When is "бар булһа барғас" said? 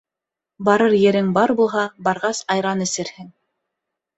1.35-2.41